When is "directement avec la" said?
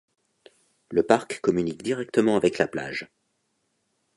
1.83-2.67